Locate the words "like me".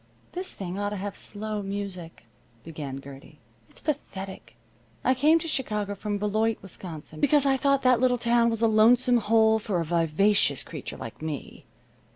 10.97-11.67